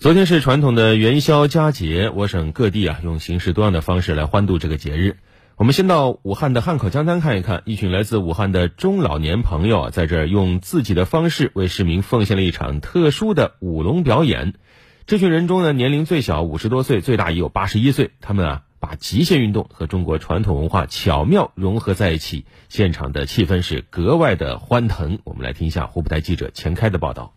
[0.00, 5.18] 昨天是传统的元宵佳节，我省各地啊用形式多样的方式来欢度这个节日。
[5.56, 14.54] 我们先到武汉的汉口江滩看一看，一群来自武汉的中老年朋友啊，在这儿用自己的方式为市民奉献了一场特殊的舞龙表演。
[15.04, 18.12] 这群人中呢，年龄最小五十多岁，最大也有八十一岁。
[18.22, 25.18] 他们啊，把极限运动和中国传统文化巧妙融合在一起，现场的气氛是格外的欢腾。
[25.24, 27.34] 我们来听一下湖北台记者钱开的报道。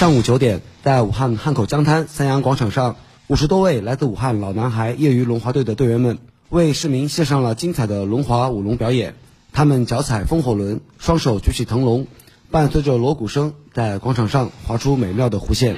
[0.00, 2.96] 上午九点，在武汉汉口江滩三阳广场上，
[3.26, 6.16] 五十多位来自武汉老男孩业余轮滑队的队员们，
[6.48, 9.14] 为市民献上了精彩的轮滑舞龙表演。
[9.52, 12.06] 他们脚踩风火轮，双手举起腾龙，
[12.50, 15.76] 伴随着锣鼓声，在广场上划出美妙的弧线。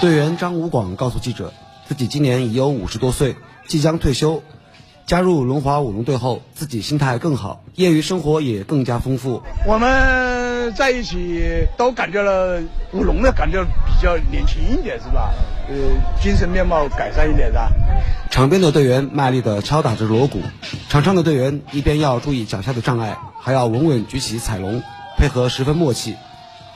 [0.00, 1.52] 队员张武广告诉记者，
[1.88, 3.34] 自己今年已有五十多岁，
[3.66, 4.44] 即将退休。
[5.06, 9.42] 加入轮滑舞龙队后，自己心态更好，业余生活也更加丰富。
[9.66, 9.90] 我们
[10.70, 12.60] 在一起都感觉了
[12.92, 15.32] 舞龙的感觉比较年轻一点，是吧？
[15.68, 15.74] 呃，
[16.20, 17.60] 精神面貌改善一点的。
[18.30, 20.40] 场边的队员卖力地敲打着锣鼓，
[20.88, 24.82] 场上的队员一边要注意脚下的障碍，还要稳稳举起彩龙，
[25.18, 26.16] 配合十分默契。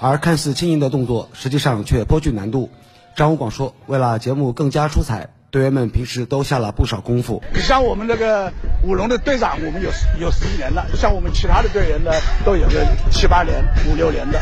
[0.00, 2.70] 而看似轻盈的动作，实际上却颇具难度。
[3.14, 7.42] 张武广说：“为了节目更加出彩。”队员们平时都下了不少功夫。
[7.54, 9.88] 像我们这个舞龙的队长，我们有
[10.20, 12.10] 有十几年了；像我们其他的队员呢，
[12.44, 14.38] 都有个七八年、五六年的。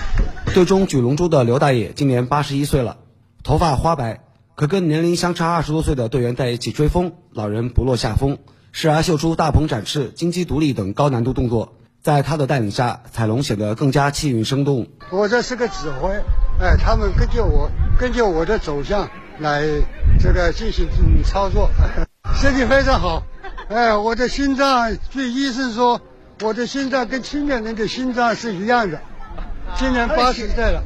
[0.52, 2.96] 队中举龙珠的刘大爷今年八十一岁了，
[3.44, 4.24] 头发花白，
[4.56, 8.38] 可跟年龄相差二十多岁的队员在一起追风，老人不落下风，
[8.72, 11.74] 时而秀出大鹏展翅、金鸡独立等高难度动作。
[12.02, 14.88] 在他的带领下，彩龙显得更加气韵生动。
[15.12, 16.10] 我这是个指挥，
[16.58, 17.70] 哎，他们根据我
[18.00, 19.08] 根据我的走向。
[19.36, 19.64] 来，
[20.20, 21.70] 这个进行嗯操作，
[22.34, 23.22] 身体非常好。
[23.68, 26.00] 哎，我的心脏，据医生说，
[26.42, 28.98] 我的心脏跟青年人的心脏是一样的。
[29.76, 30.82] 今年八十岁了，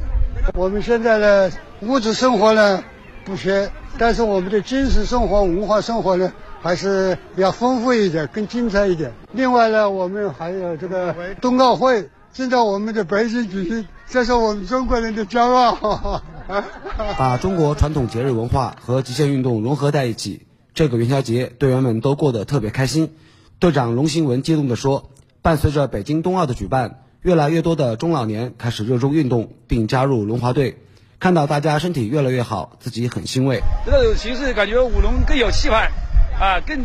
[0.53, 2.83] 我们现在的物质生活呢
[3.25, 9.11] 不缺，但是我们的精神生活、文化生活呢还是要丰富一点，更精彩一点。
[9.33, 16.21] 另外呢，我们还有这个冬奥会正在我们的北京举行，这是我们中国人的骄傲。
[17.17, 23.13] 把中国传统节日文化和极限运动融合在一起，这个元宵节队员们都过得特别开心。
[23.59, 25.11] 队长龙兴文激动地说
[25.43, 30.77] ：“伴随着北京冬奥的举办，越来越多的中老年开始热衷运动，并加入龙华队。
[31.19, 33.61] 看到大家身体越来越好，自己很欣慰。
[33.85, 35.91] 这种形式感觉舞龙更有气派，
[36.39, 36.83] 啊，更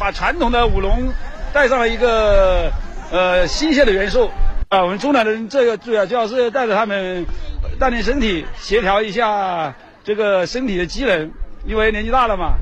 [0.00, 1.12] 把传统的舞龙
[1.52, 2.72] 带上了一个
[3.12, 4.30] 呃新鲜的元素。
[4.68, 7.24] 啊，我们中老人这个主要主要是带着他们。”
[7.78, 11.30] 锻炼身体，协调一下这个身体的机能，
[11.66, 12.54] 因为年纪大了嘛，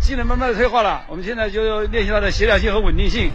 [0.00, 1.02] 机能慢慢的退化了。
[1.08, 3.30] 我们现在就练习它的协调性和稳定性。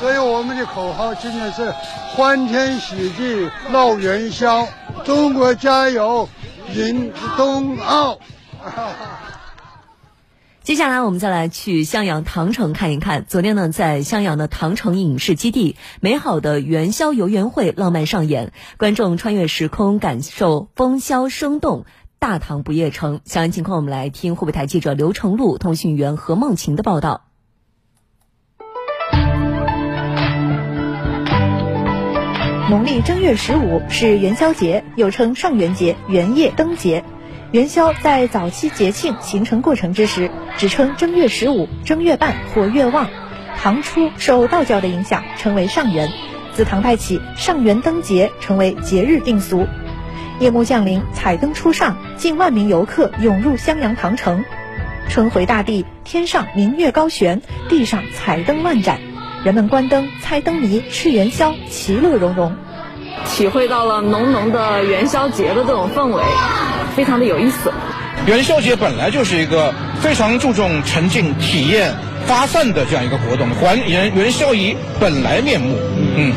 [0.00, 1.72] 所以我们的口号今年是
[2.14, 4.66] 欢天喜地闹元宵，
[5.04, 6.28] 中国加油，
[6.72, 8.18] 迎冬奥。
[10.68, 13.24] 接下来我们再来去襄阳唐城看一看。
[13.26, 21.86] 昨天呢，在襄阳的唐城影视基地，美好的元宵游园会浪漫上演，观众穿越时空，感受风萧生动，
[22.18, 23.22] 大唐不夜城。
[23.24, 27.24] 详细情况，我们来听湖北台记者刘成路、通讯员何梦晴的报道。
[32.68, 37.02] 农历正月十五是元宵节，又称上元节、元夜、灯节。
[37.50, 43.08] 元宵在早期节庆形成过程之时，只称正月十五、正月半或月望。
[43.56, 46.10] 唐初受道教的影响，称为上元。
[46.52, 49.66] 自唐代起，上元灯节成为节日定俗。
[50.40, 54.44] 夜幕降临，彩灯初上，近万名游客涌入襄阳唐城。
[55.08, 59.00] 春回大地，天上明月高悬，地上彩灯万盏，
[59.42, 62.54] 人们观灯、猜灯谜、吃元宵，其乐融融。
[63.24, 66.22] 体会到了浓浓的元宵节的这种氛围。
[66.98, 67.72] 非常的有意思。
[68.26, 71.94] 元宵节本来就是一个非常注重沉浸、体验、
[72.26, 75.76] 发散的这样一个活动，还原元宵仪本来面目。
[76.16, 76.32] 嗯。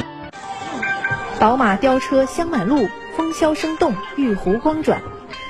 [1.40, 2.88] 宝马雕车香满路，
[3.18, 5.02] 风萧声动，玉壶光转。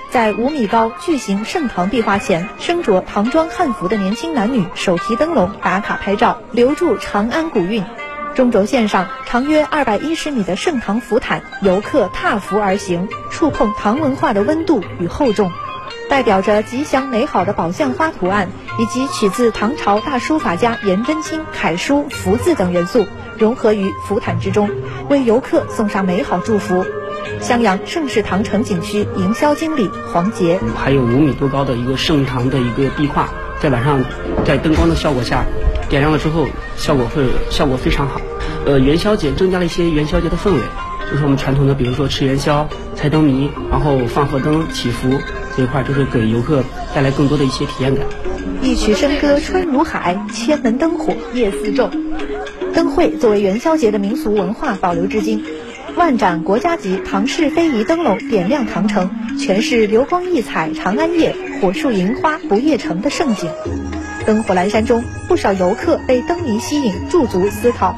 [0.10, 7.84] 在五米高巨型盛唐壁画前，身着唐装汉服的年轻男女手提灯笼打卡拍照，留住长安古韵。
[8.42, 15.52] 中轴线上长约二百一十米的盛唐福毯，游客踏浮而行，触碰唐文化的温度与厚重，
[16.10, 18.50] 代表着吉祥美好的宝相花图案，
[18.80, 23.06] 以及取自唐朝大书法家颜真卿楷书福字等元素，
[23.38, 24.72] 融合于福毯之中，
[25.08, 26.84] 为游客送上美好祝福。
[27.40, 33.30] 襄阳盛世唐城景区营销经理黄杰，还有五米多高的一个盛唐的一个壁画，
[33.60, 34.04] 在晚上
[34.44, 35.46] 在灯光的效果下。
[35.90, 36.48] 点亮了之后，
[36.78, 38.22] 效果会效果非常好。
[38.66, 40.60] 呃元宵节增加了一些元宵节的氛围，
[41.10, 45.10] 就是我们传统的，比如说吃元宵、猜灯谜，然后放河灯、祈福
[45.56, 46.64] 这一块，就是给游客
[46.94, 48.06] 带来更多的一些体验感。
[48.62, 51.90] 一曲笙歌春如海，千门灯火夜似昼。
[52.74, 55.44] 灯会作为元宵节的民俗文化保留至今，
[55.96, 63.50] 万盏国家级唐式非遗灯笼点亮唐城，全是流光溢彩长安夜，火树银花不夜城的盛景。
[64.26, 67.96] 灯火阑珊中，不少游客被灯谜吸引，驻足思考。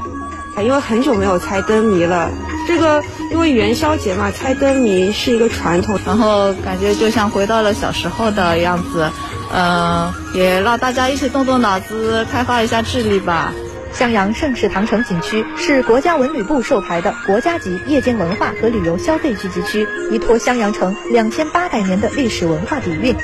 [0.62, 2.30] 因为很久没有猜灯谜了，
[2.66, 9.10] 这个因为元宵节嘛，猜灯谜是一个传统，然后感觉就像回到了小时候的样子，
[9.52, 13.52] 嗯，也让大家一起动动脑子，开发一下智力吧。
[13.92, 23.14] 襄阳盛世唐城景区是国家文旅部授牌的国家级夜间文化和旅游消费聚集区，依托襄阳城两千八百年的历史文化底蕴，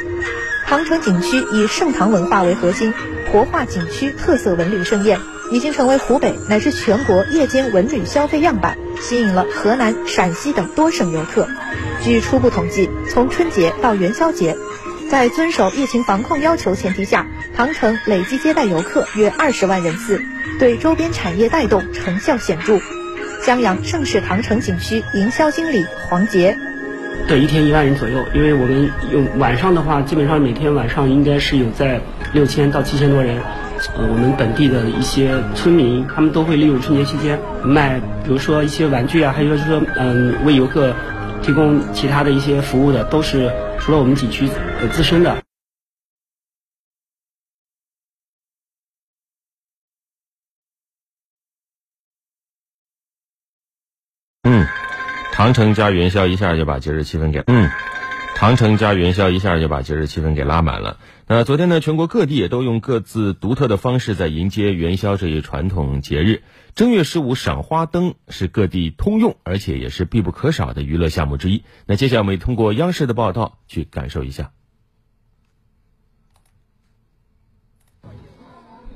[0.68, 2.94] 唐城景区以盛唐文化为核心，
[3.32, 5.18] 活化景区特色文旅盛宴，
[5.50, 11.48] 已经成为湖北乃至全国夜间文旅消费样板，吸引了河南、陕西等多省游客。
[12.02, 14.56] 据初步统计，从春节到元宵节。
[15.10, 17.26] 在遵守疫情防控要求前提下，
[17.56, 20.22] 唐城累计接待游客约二十万人次，
[20.60, 22.78] 对周边产业带动成效显著。
[23.42, 26.56] 襄阳盛世唐城景区营销经理黄杰：
[27.26, 32.00] 对，一天一万人左右，因为我们用晚上的话，基本上每天晚上应该是有在
[32.32, 33.42] 六千到七千多人。
[33.96, 40.94] 呃，我们本地的一些村民，他们都会利用春节期间卖，比如说一些玩具啊，还有就是说，嗯，为游客
[41.42, 43.50] 提供其他的一些服务的，都是。
[43.82, 44.46] 除了我们景区
[44.92, 45.42] 自身的，
[54.42, 54.66] 嗯，
[55.32, 57.70] 长城加元宵一下就把节日气氛给嗯，
[58.40, 60.96] 长城加元宵一下就把节日气氛给拉满了。
[61.26, 66.42] 那昨天呢，全国各地也都用各自独特的方式在迎接元宵这一传统节日。
[66.74, 71.64] 正月十五赏花灯是各地通用，而且也是必不可少的娱乐项目之一。
[71.84, 74.52] 那接下来我们通过央视的报道去感受一下。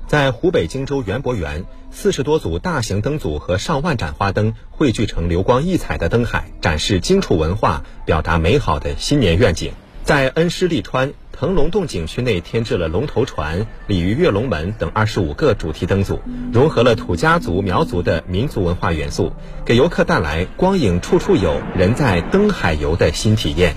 [0.07, 9.73] 在湖北荆州园博园，四十多组大型灯组和上万盏花灯汇聚成流光溢彩的灯海，展示荆楚文化，表达美好的新年愿景。
[10.03, 11.13] 在恩施利川。
[11.37, 16.21] 腾龙洞景区内添置了龙头船、鲤鱼跃龙门等二十五个主题灯组，
[16.53, 19.33] 融合了土家族、苗族的民族文化元素，
[19.65, 23.75] 给游客带来“光影处处有，人在灯海游”的新体验。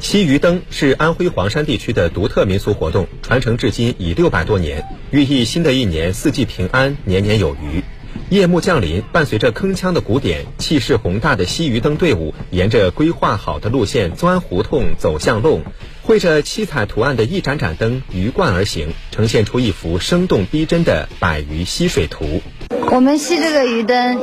[0.00, 7.82] 西鱼灯是安徽黄山地区的独特民俗活动，传承至今已六百多年，寓意新的一年四季平安、年年有余。
[8.28, 15.62] 夜幕降临，伴随着铿锵的鼓点，气势宏大的西鱼灯队伍沿着规划好的路线钻胡同、走巷弄。
[16.02, 22.42] 绘着七彩图案的一盏盏灯鱼贯而行，呈现出一幅生动逼真的百鱼戏水图。
[22.92, 24.18] 我们吸这个鱼灯，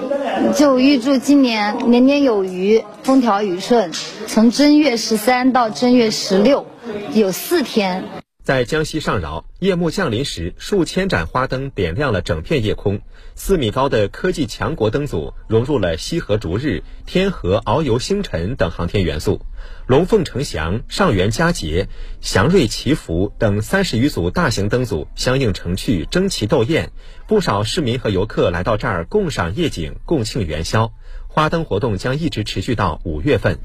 [0.55, 3.91] 就预祝今年年年有余，风调雨顺。
[4.27, 6.65] 从正月十三到正月十六，
[7.13, 8.22] 有四天。
[8.43, 12.99] 在江西上饶，夜幕降临时，数千盏花灯点亮了整片夜空。
[13.35, 19.39] 四米高的科技强国灯组融入了西河逐日、天河遨游星辰等航天元素。
[19.87, 21.87] 龙凤呈祥、上元佳节、
[22.19, 26.91] 祥瑞祈福等三十余组大型灯组相映成趣，争奇斗艳。
[27.27, 30.91] 不少市民和游客来到这儿共赏夜景、共庆元宵。
[31.29, 33.57] 花灯活动将一直持续到五月份。